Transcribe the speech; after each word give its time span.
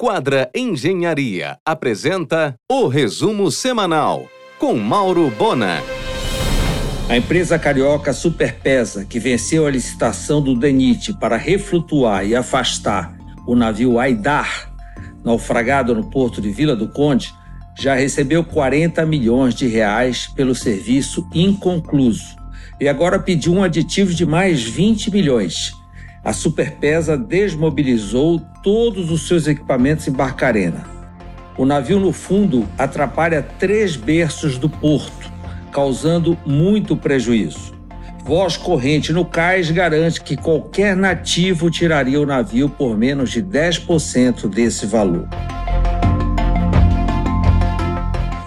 Quadra 0.00 0.48
Engenharia 0.54 1.58
apresenta 1.66 2.54
o 2.70 2.86
resumo 2.86 3.50
semanal 3.50 4.28
com 4.56 4.76
Mauro 4.76 5.28
Bona. 5.28 5.82
A 7.08 7.16
empresa 7.16 7.58
carioca 7.58 8.12
Superpesa, 8.12 9.04
que 9.04 9.18
venceu 9.18 9.66
a 9.66 9.70
licitação 9.72 10.40
do 10.40 10.54
DENIT 10.54 11.14
para 11.14 11.36
reflutuar 11.36 12.24
e 12.24 12.36
afastar 12.36 13.18
o 13.44 13.56
navio 13.56 13.98
Aidar, 13.98 14.72
naufragado 15.24 15.92
no 15.96 16.08
porto 16.08 16.40
de 16.40 16.52
Vila 16.52 16.76
do 16.76 16.86
Conde, 16.86 17.34
já 17.76 17.96
recebeu 17.96 18.44
40 18.44 19.04
milhões 19.04 19.52
de 19.52 19.66
reais 19.66 20.28
pelo 20.28 20.54
serviço 20.54 21.28
inconcluso 21.34 22.36
e 22.80 22.88
agora 22.88 23.18
pediu 23.18 23.52
um 23.52 23.64
aditivo 23.64 24.14
de 24.14 24.24
mais 24.24 24.62
20 24.62 25.10
milhões 25.10 25.72
a 26.24 26.32
Superpesa 26.32 27.16
desmobilizou 27.16 28.40
todos 28.62 29.10
os 29.10 29.26
seus 29.26 29.46
equipamentos 29.46 30.08
em 30.08 30.12
Barcarena. 30.12 30.84
O 31.56 31.64
navio 31.64 31.98
no 31.98 32.12
fundo 32.12 32.68
atrapalha 32.76 33.42
três 33.58 33.96
berços 33.96 34.58
do 34.58 34.68
porto, 34.68 35.30
causando 35.72 36.36
muito 36.44 36.96
prejuízo. 36.96 37.76
Voz 38.24 38.56
corrente 38.56 39.12
no 39.12 39.24
cais 39.24 39.70
garante 39.70 40.20
que 40.20 40.36
qualquer 40.36 40.94
nativo 40.94 41.70
tiraria 41.70 42.20
o 42.20 42.26
navio 42.26 42.68
por 42.68 42.96
menos 42.96 43.30
de 43.30 43.42
10% 43.42 44.48
desse 44.48 44.86
valor. 44.86 45.26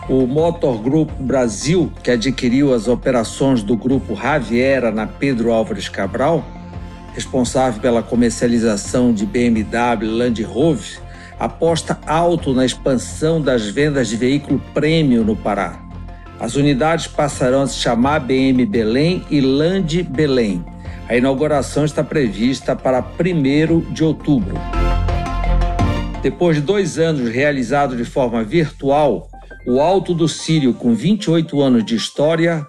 O 0.07 0.27
Motor 0.27 0.81
Group 0.81 1.09
Brasil, 1.19 1.91
que 2.03 2.11
adquiriu 2.11 2.73
as 2.73 2.87
operações 2.87 3.63
do 3.63 3.75
grupo 3.75 4.13
Raviera 4.13 4.91
na 4.91 5.07
Pedro 5.07 5.51
Álvares 5.51 5.89
Cabral, 5.89 6.45
responsável 7.13 7.81
pela 7.81 8.01
comercialização 8.01 9.13
de 9.13 9.25
BMW 9.25 10.09
Land 10.09 10.43
Rover, 10.43 10.99
aposta 11.39 11.99
alto 12.05 12.53
na 12.53 12.65
expansão 12.65 13.41
das 13.41 13.67
vendas 13.67 14.07
de 14.07 14.15
veículo 14.15 14.61
prêmio 14.73 15.23
no 15.23 15.35
Pará. 15.35 15.81
As 16.39 16.55
unidades 16.55 17.07
passarão 17.07 17.63
a 17.63 17.67
se 17.67 17.77
chamar 17.77 18.19
BM 18.19 18.65
Belém 18.65 19.23
e 19.29 19.41
Land 19.41 20.03
Belém. 20.03 20.65
A 21.07 21.15
inauguração 21.15 21.83
está 21.83 22.03
prevista 22.03 22.75
para 22.75 22.99
1 22.99 23.91
de 23.91 24.03
outubro. 24.03 24.55
Depois 26.21 26.55
de 26.55 26.61
dois 26.61 26.97
anos 26.97 27.29
realizado 27.29 27.95
de 27.95 28.05
forma 28.05 28.43
virtual, 28.43 29.27
o 29.65 29.79
Alto 29.79 30.13
do 30.13 30.27
Sírio, 30.27 30.73
com 30.73 30.93
28 30.93 31.61
anos 31.61 31.85
de 31.85 31.95
história, 31.95 32.65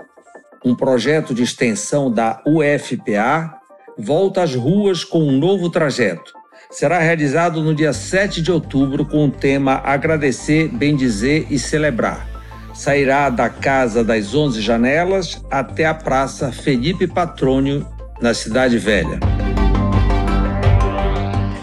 um 0.64 0.74
projeto 0.74 1.34
de 1.34 1.42
extensão 1.42 2.10
da 2.10 2.42
UFPA, 2.46 3.61
volta 3.98 4.42
às 4.42 4.54
ruas 4.54 5.04
com 5.04 5.20
um 5.20 5.38
novo 5.38 5.68
trajeto. 5.70 6.32
Será 6.70 6.98
realizado 6.98 7.62
no 7.62 7.74
dia 7.74 7.92
7 7.92 8.40
de 8.40 8.50
outubro 8.50 9.04
com 9.04 9.26
o 9.26 9.30
tema 9.30 9.80
Agradecer, 9.84 10.68
Bendizer 10.68 11.46
e 11.50 11.58
Celebrar. 11.58 12.26
Sairá 12.72 13.28
da 13.28 13.50
Casa 13.50 14.02
das 14.02 14.34
Onze 14.34 14.62
Janelas 14.62 15.44
até 15.50 15.84
a 15.84 15.92
Praça 15.92 16.50
Felipe 16.50 17.06
Patrônio, 17.06 17.86
na 18.20 18.32
Cidade 18.32 18.78
Velha. 18.78 19.18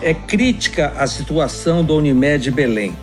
É 0.03 0.14
crítica 0.14 0.93
a 0.97 1.08
situação 1.08 1.83
da 1.83 1.93
Unimed 1.93 2.52
Belém. 2.52 2.95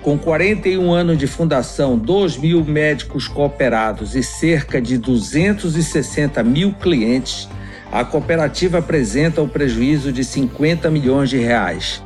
Com 0.00 0.16
41 0.16 0.90
anos 0.90 1.18
de 1.18 1.26
fundação, 1.26 1.98
2 1.98 2.38
mil 2.38 2.64
médicos 2.64 3.28
cooperados 3.28 4.16
e 4.16 4.22
cerca 4.22 4.80
de 4.80 4.96
260 4.96 6.42
mil 6.42 6.72
clientes, 6.72 7.46
a 7.92 8.04
cooperativa 8.04 8.78
apresenta 8.78 9.42
um 9.42 9.48
prejuízo 9.48 10.12
de 10.12 10.22
50 10.22 10.90
milhões 10.90 11.28
de 11.28 11.38
reais. 11.38 12.02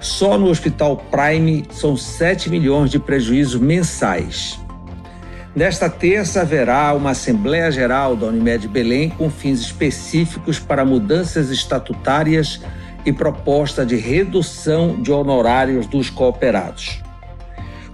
Só 0.00 0.38
no 0.38 0.48
Hospital 0.48 0.96
Prime 1.10 1.64
são 1.70 1.96
7 1.96 2.50
milhões 2.50 2.90
de 2.90 2.98
prejuízos 2.98 3.60
mensais. 3.60 4.58
Nesta 5.54 5.88
terça 5.88 6.42
haverá 6.42 6.92
uma 6.94 7.10
Assembleia 7.10 7.70
Geral 7.70 8.14
da 8.14 8.26
Unimed 8.26 8.68
Belém 8.68 9.10
com 9.10 9.28
fins 9.30 9.60
específicos 9.60 10.58
para 10.58 10.84
mudanças 10.84 11.50
estatutárias 11.50 12.60
e 13.04 13.12
proposta 13.12 13.84
de 13.84 13.96
redução 13.96 15.00
de 15.00 15.10
honorários 15.10 15.86
dos 15.86 16.10
cooperados. 16.10 17.02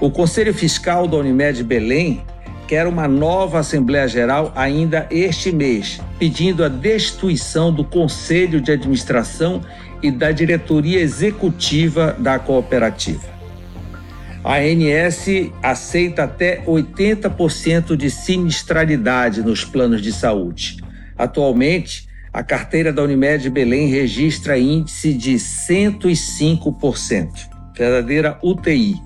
O 0.01 0.11
Conselho 0.11 0.53
Fiscal 0.53 1.07
da 1.07 1.17
Unimed 1.17 1.63
Belém 1.63 2.23
quer 2.67 2.87
uma 2.87 3.07
nova 3.07 3.61
Assembleia 3.61 4.09
Geral 4.09 4.53
ainda 4.55 5.07
este 5.11 5.53
mês, 5.53 6.01
pedindo 6.19 6.65
a 6.65 6.69
destituição 6.69 7.73
do 7.73 7.85
Conselho 7.85 8.61
de 8.61 8.73
Administração 8.73 9.61
e 10.03 10.11
da 10.11 10.33
diretoria 10.33 11.01
executiva 11.01 12.17
da 12.19 12.39
cooperativa. 12.39 13.35
A 14.43 14.57
ANS 14.57 15.51
aceita 15.63 16.25
até 16.25 16.63
80% 16.67 17.97
de 17.97 18.11
sinistralidade 18.11 19.43
nos 19.43 19.65
planos 19.65 20.03
de 20.03 20.13
saúde. 20.13 20.85
Atualmente, 21.17 22.07
a 22.31 22.43
carteira 22.43 22.93
da 22.93 23.03
Unimed 23.03 23.49
Belém 23.49 23.89
registra 23.89 24.59
índice 24.59 25.15
de 25.15 25.35
105%, 25.37 27.29
verdadeira 27.75 28.39
UTI. 28.43 29.01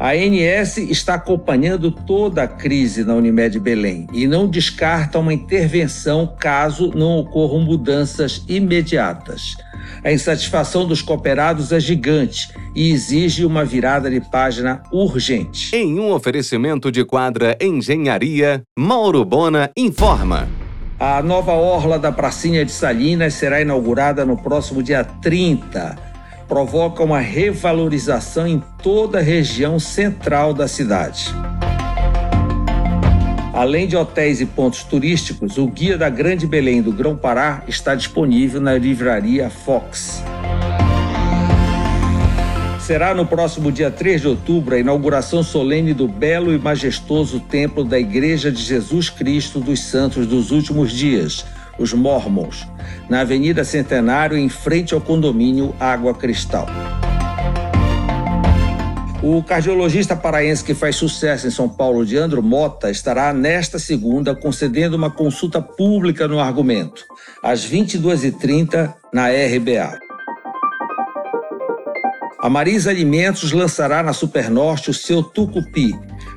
A 0.00 0.12
ANS 0.12 0.78
está 0.78 1.12
acompanhando 1.12 1.90
toda 1.90 2.42
a 2.42 2.48
crise 2.48 3.04
na 3.04 3.14
Unimed 3.14 3.60
Belém 3.60 4.06
e 4.14 4.26
não 4.26 4.48
descarta 4.48 5.18
uma 5.18 5.34
intervenção 5.34 6.34
caso 6.40 6.90
não 6.94 7.18
ocorram 7.18 7.60
mudanças 7.60 8.42
imediatas. 8.48 9.58
A 10.02 10.10
insatisfação 10.10 10.86
dos 10.86 11.02
cooperados 11.02 11.70
é 11.70 11.78
gigante 11.78 12.48
e 12.74 12.90
exige 12.90 13.44
uma 13.44 13.62
virada 13.62 14.10
de 14.10 14.22
página 14.22 14.82
urgente. 14.90 15.76
Em 15.76 16.00
um 16.00 16.14
oferecimento 16.14 16.90
de 16.90 17.04
quadra 17.04 17.54
Engenharia, 17.60 18.62
Mauro 18.78 19.22
Bona 19.22 19.70
informa. 19.76 20.48
A 20.98 21.22
nova 21.22 21.52
orla 21.52 21.98
da 21.98 22.10
Pracinha 22.10 22.64
de 22.64 22.72
Salinas 22.72 23.34
será 23.34 23.60
inaugurada 23.60 24.24
no 24.24 24.38
próximo 24.38 24.82
dia 24.82 25.04
30 25.04 26.09
provoca 26.50 27.04
uma 27.04 27.20
revalorização 27.20 28.44
em 28.44 28.60
toda 28.82 29.20
a 29.20 29.22
região 29.22 29.78
central 29.78 30.52
da 30.52 30.66
cidade. 30.66 31.32
Além 33.54 33.86
de 33.86 33.96
hotéis 33.96 34.40
e 34.40 34.46
pontos 34.46 34.82
turísticos, 34.82 35.58
o 35.58 35.68
Guia 35.68 35.96
da 35.96 36.08
Grande 36.08 36.48
Belém 36.48 36.82
do 36.82 36.90
Grão-Pará 36.90 37.62
está 37.68 37.94
disponível 37.94 38.60
na 38.60 38.76
livraria 38.76 39.48
Fox. 39.48 40.24
Será 42.80 43.14
no 43.14 43.24
próximo 43.24 43.70
dia 43.70 43.88
3 43.88 44.22
de 44.22 44.26
outubro 44.26 44.74
a 44.74 44.78
inauguração 44.80 45.44
solene 45.44 45.94
do 45.94 46.08
belo 46.08 46.52
e 46.52 46.58
majestoso 46.58 47.38
templo 47.38 47.84
da 47.84 48.00
Igreja 48.00 48.50
de 48.50 48.60
Jesus 48.60 49.08
Cristo 49.08 49.60
dos 49.60 49.84
Santos 49.84 50.26
dos 50.26 50.50
Últimos 50.50 50.90
Dias, 50.90 51.44
os 51.80 51.94
Mormons, 51.94 52.68
na 53.08 53.22
Avenida 53.22 53.64
Centenário, 53.64 54.36
em 54.36 54.48
frente 54.48 54.92
ao 54.92 55.00
condomínio 55.00 55.74
Água 55.80 56.14
Cristal. 56.14 56.66
O 59.22 59.42
cardiologista 59.42 60.14
paraense 60.14 60.64
que 60.64 60.74
faz 60.74 60.96
sucesso 60.96 61.46
em 61.46 61.50
São 61.50 61.68
Paulo, 61.68 62.00
Leandro 62.00 62.42
Mota, 62.42 62.90
estará 62.90 63.32
nesta 63.32 63.78
segunda 63.78 64.34
concedendo 64.34 64.96
uma 64.96 65.10
consulta 65.10 65.60
pública 65.60 66.28
no 66.28 66.38
argumento, 66.38 67.04
às 67.42 67.66
22h30, 67.66 68.94
na 69.12 69.28
RBA. 69.28 69.98
A 72.42 72.48
Marisa 72.48 72.88
Alimentos 72.90 73.52
lançará 73.52 74.02
na 74.02 74.14
Supernorte 74.14 74.88
o 74.88 74.94
seu 74.94 75.22
Tucupi, 75.22 75.94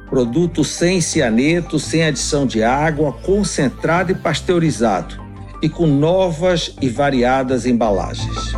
produto 0.09 0.61
sem 0.63 0.99
cianeto, 0.99 1.79
sem 1.79 2.03
adição 2.03 2.45
de 2.45 2.61
água, 2.61 3.13
concentrado 3.13 4.11
e 4.11 4.15
pasteurizado 4.15 5.22
e 5.63 5.69
com 5.69 5.87
novas 5.87 6.75
e 6.81 6.89
variadas 6.89 7.65
embalagens. 7.65 8.51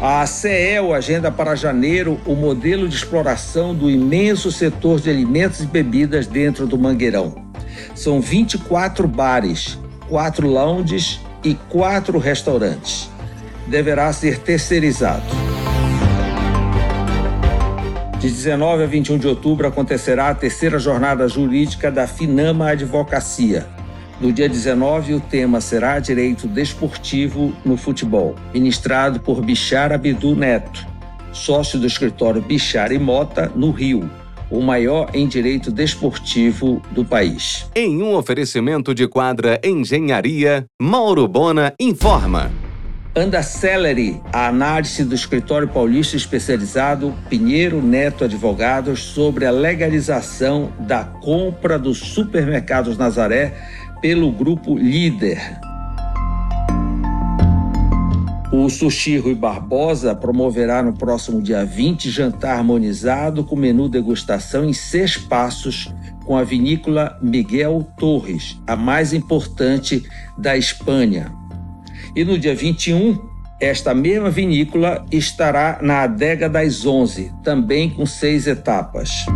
A 0.00 0.24
CEL 0.24 0.94
agenda 0.94 1.30
para 1.30 1.54
janeiro 1.54 2.18
o 2.24 2.34
modelo 2.34 2.88
de 2.88 2.96
exploração 2.96 3.74
do 3.74 3.90
imenso 3.90 4.50
setor 4.50 4.98
de 4.98 5.10
alimentos 5.10 5.60
e 5.60 5.66
bebidas 5.66 6.26
dentro 6.26 6.66
do 6.66 6.78
Mangueirão. 6.78 7.34
São 7.94 8.18
24 8.18 9.06
bares, 9.06 9.78
4 10.08 10.48
lounges 10.48 11.20
e 11.44 11.54
4 11.68 12.18
restaurantes. 12.18 13.10
Deverá 13.66 14.10
ser 14.10 14.38
terceirizado. 14.38 15.22
De 18.18 18.28
19 18.30 18.84
a 18.84 18.86
21 18.86 19.18
de 19.18 19.28
outubro 19.28 19.66
acontecerá 19.66 20.30
a 20.30 20.34
terceira 20.34 20.78
jornada 20.78 21.28
jurídica 21.28 21.90
da 21.90 22.06
Finama 22.06 22.70
Advocacia, 22.70 23.66
no 24.20 24.30
dia 24.32 24.48
19, 24.48 25.14
o 25.14 25.20
tema 25.20 25.60
será 25.60 25.98
Direito 25.98 26.46
Desportivo 26.46 27.54
no 27.64 27.76
Futebol, 27.76 28.36
ministrado 28.52 29.18
por 29.18 29.40
Bichar 29.42 29.92
Abdu 29.92 30.36
Neto, 30.36 30.86
sócio 31.32 31.78
do 31.78 31.86
escritório 31.86 32.42
Bichar 32.42 32.92
e 32.92 32.98
Mota, 32.98 33.50
no 33.54 33.70
Rio, 33.70 34.10
o 34.50 34.60
maior 34.60 35.10
em 35.14 35.26
direito 35.26 35.70
desportivo 35.70 36.82
do 36.90 37.04
país. 37.04 37.70
Em 37.74 38.02
um 38.02 38.14
oferecimento 38.14 38.94
de 38.94 39.08
quadra 39.08 39.58
Engenharia, 39.64 40.66
Mauro 40.80 41.26
Bona 41.26 41.72
informa. 41.80 42.50
Anda 43.14 43.42
Celery, 43.42 44.22
a 44.32 44.46
análise 44.46 45.04
do 45.04 45.16
escritório 45.16 45.66
paulista 45.66 46.16
especializado 46.16 47.12
Pinheiro 47.28 47.82
Neto 47.82 48.22
Advogados 48.22 49.02
sobre 49.02 49.46
a 49.46 49.50
legalização 49.50 50.72
da 50.78 51.04
compra 51.04 51.76
dos 51.76 51.98
supermercados 51.98 52.96
Nazaré 52.96 53.52
pelo 54.00 54.32
grupo 54.32 54.76
Líder. 54.76 55.60
O 58.52 58.68
Sushi 58.68 59.16
Rui 59.16 59.34
Barbosa 59.34 60.14
promoverá 60.14 60.82
no 60.82 60.92
próximo 60.92 61.40
dia 61.40 61.64
20 61.64 62.10
jantar 62.10 62.58
harmonizado 62.58 63.44
com 63.44 63.54
menu 63.54 63.88
degustação 63.88 64.64
em 64.64 64.72
seis 64.72 65.16
passos 65.16 65.94
com 66.24 66.36
a 66.36 66.42
vinícola 66.42 67.16
Miguel 67.22 67.86
Torres, 67.96 68.60
a 68.66 68.74
mais 68.74 69.12
importante 69.12 70.02
da 70.36 70.56
Espanha. 70.56 71.32
E 72.16 72.24
no 72.24 72.36
dia 72.36 72.54
21, 72.54 73.18
esta 73.60 73.94
mesma 73.94 74.30
vinícola 74.30 75.04
estará 75.12 75.78
na 75.80 76.02
Adega 76.02 76.48
das 76.48 76.84
Onze, 76.84 77.32
também 77.44 77.90
com 77.90 78.04
seis 78.04 78.46
etapas. 78.46 79.26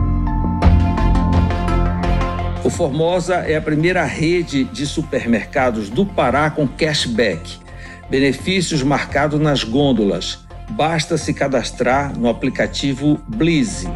Formosa 2.77 3.37
é 3.37 3.55
a 3.55 3.61
primeira 3.61 4.05
rede 4.05 4.65
de 4.65 4.85
supermercados 4.85 5.89
do 5.89 6.05
Pará 6.05 6.51
com 6.51 6.67
cashback, 6.67 7.59
benefícios 8.11 8.83
marcados 8.83 9.39
nas 9.39 9.63
gôndolas. 9.63 10.41
Basta 10.71 11.17
se 11.17 11.33
cadastrar 11.33 12.19
no 12.19 12.29
aplicativo 12.29 13.21
Blize. 13.29 13.87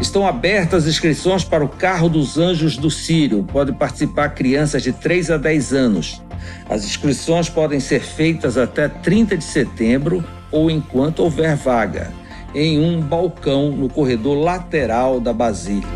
Estão 0.00 0.26
abertas 0.26 0.86
inscrições 0.86 1.44
para 1.44 1.62
o 1.62 1.68
Carro 1.68 2.08
dos 2.08 2.38
Anjos 2.38 2.78
do 2.78 2.90
Sírio. 2.90 3.44
Podem 3.44 3.74
participar 3.74 4.30
crianças 4.30 4.82
de 4.82 4.90
3 4.90 5.32
a 5.32 5.36
10 5.36 5.74
anos. 5.74 6.22
As 6.66 6.82
inscrições 6.84 7.50
podem 7.50 7.78
ser 7.78 8.00
feitas 8.00 8.56
até 8.56 8.88
30 8.88 9.36
de 9.36 9.44
setembro 9.44 10.24
ou 10.50 10.70
enquanto 10.70 11.20
houver 11.20 11.56
vaga, 11.56 12.10
em 12.54 12.78
um 12.78 13.00
balcão 13.00 13.70
no 13.70 13.88
corredor 13.88 14.38
lateral 14.38 15.18
da 15.18 15.32
Basílica. 15.32 15.88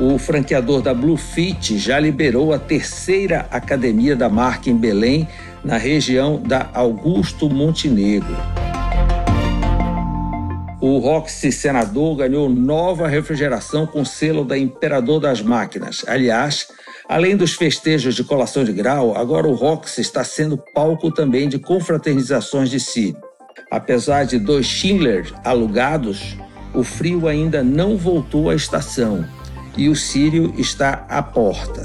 O 0.00 0.18
franqueador 0.18 0.82
da 0.82 0.92
Bluefit 0.92 1.78
já 1.78 2.00
liberou 2.00 2.52
a 2.52 2.58
terceira 2.58 3.46
academia 3.52 4.16
da 4.16 4.28
marca 4.28 4.68
em 4.68 4.76
Belém, 4.76 5.28
na 5.64 5.76
região 5.76 6.42
da 6.42 6.68
Augusto 6.74 7.48
Montenegro. 7.48 8.36
O 10.80 10.98
Roxy 10.98 11.52
Senador 11.52 12.16
ganhou 12.16 12.48
nova 12.48 13.06
refrigeração 13.06 13.86
com 13.86 14.04
selo 14.04 14.44
da 14.44 14.58
Imperador 14.58 15.20
das 15.20 15.40
Máquinas. 15.40 16.04
Aliás, 16.08 16.66
além 17.08 17.36
dos 17.36 17.54
festejos 17.54 18.16
de 18.16 18.24
colação 18.24 18.64
de 18.64 18.72
grau, 18.72 19.16
agora 19.16 19.46
o 19.46 19.54
Roxy 19.54 20.00
está 20.00 20.24
sendo 20.24 20.58
palco 20.74 21.12
também 21.12 21.48
de 21.48 21.60
confraternizações 21.60 22.68
de 22.68 22.80
si. 22.80 23.16
Apesar 23.72 24.26
de 24.26 24.38
dois 24.38 24.66
Schindler 24.66 25.32
alugados, 25.42 26.36
o 26.74 26.84
frio 26.84 27.26
ainda 27.26 27.64
não 27.64 27.96
voltou 27.96 28.50
à 28.50 28.54
estação 28.54 29.24
e 29.78 29.88
o 29.88 29.96
Sírio 29.96 30.52
está 30.58 31.06
à 31.08 31.22
porta. 31.22 31.82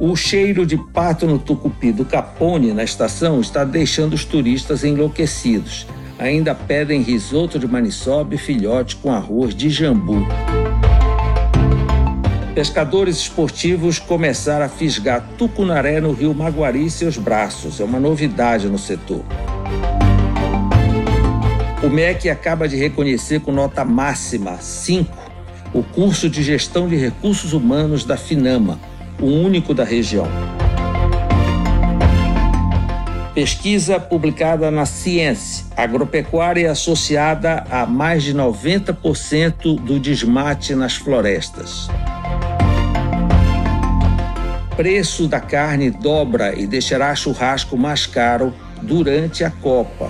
O 0.00 0.16
cheiro 0.16 0.64
de 0.64 0.78
pato 0.78 1.26
no 1.26 1.38
tucupi 1.38 1.92
do 1.92 2.06
Capone 2.06 2.72
na 2.72 2.84
estação 2.84 3.38
está 3.38 3.64
deixando 3.64 4.14
os 4.14 4.24
turistas 4.24 4.82
enlouquecidos 4.82 5.86
ainda 6.18 6.54
pedem 6.54 7.00
risoto 7.00 7.58
de 7.58 7.68
maniçoba 7.68 8.34
e 8.34 8.38
filhote 8.38 8.96
com 8.96 9.12
arroz 9.12 9.54
de 9.54 9.70
jambu. 9.70 10.26
Pescadores 12.58 13.18
esportivos 13.18 14.00
começaram 14.00 14.66
a 14.66 14.68
fisgar 14.68 15.24
tucunaré 15.38 16.00
no 16.00 16.10
rio 16.10 16.34
Maguari 16.34 16.86
e 16.86 16.90
seus 16.90 17.16
braços. 17.16 17.78
É 17.78 17.84
uma 17.84 18.00
novidade 18.00 18.66
no 18.66 18.76
setor. 18.76 19.22
O 21.80 21.88
MEC 21.88 22.28
acaba 22.28 22.66
de 22.66 22.74
reconhecer 22.74 23.42
com 23.42 23.52
nota 23.52 23.84
máxima 23.84 24.58
5 24.58 25.16
o 25.72 25.84
curso 25.84 26.28
de 26.28 26.42
gestão 26.42 26.88
de 26.88 26.96
recursos 26.96 27.52
humanos 27.52 28.04
da 28.04 28.16
FINAMA, 28.16 28.80
o 29.20 29.26
único 29.26 29.72
da 29.72 29.84
região. 29.84 30.26
Pesquisa 33.36 34.00
publicada 34.00 34.68
na 34.68 34.84
Ciência, 34.84 35.64
agropecuária 35.76 36.72
associada 36.72 37.64
a 37.70 37.86
mais 37.86 38.24
de 38.24 38.34
90% 38.34 39.78
do 39.80 40.00
desmate 40.00 40.74
nas 40.74 40.96
florestas. 40.96 41.88
Preço 44.78 45.26
da 45.26 45.40
carne 45.40 45.90
dobra 45.90 46.56
e 46.56 46.64
deixará 46.64 47.12
churrasco 47.12 47.76
mais 47.76 48.06
caro 48.06 48.54
durante 48.80 49.42
a 49.42 49.50
Copa. 49.50 50.08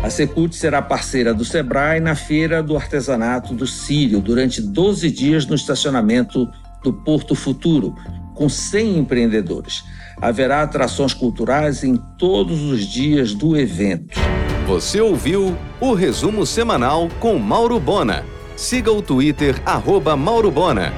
A 0.00 0.08
Secult 0.08 0.54
será 0.54 0.80
parceira 0.80 1.34
do 1.34 1.44
Sebrae 1.44 1.98
na 1.98 2.14
Feira 2.14 2.62
do 2.62 2.76
Artesanato 2.76 3.52
do 3.52 3.66
Sírio 3.66 4.20
durante 4.20 4.62
12 4.62 5.10
dias 5.10 5.44
no 5.44 5.56
estacionamento 5.56 6.48
do 6.84 6.92
Porto 6.92 7.34
Futuro, 7.34 7.96
com 8.32 8.48
100 8.48 8.98
empreendedores. 8.98 9.82
Haverá 10.22 10.62
atrações 10.62 11.12
culturais 11.12 11.82
em 11.82 11.96
todos 12.16 12.62
os 12.62 12.86
dias 12.86 13.34
do 13.34 13.56
evento. 13.56 14.20
Você 14.68 15.00
ouviu 15.00 15.56
o 15.80 15.94
resumo 15.94 16.46
semanal 16.46 17.08
com 17.18 17.36
Mauro 17.40 17.80
Bona. 17.80 18.24
Siga 18.54 18.92
o 18.92 19.02
Twitter, 19.02 19.60
arroba 19.66 20.16
Mauro 20.16 20.48
Bona. 20.48 20.92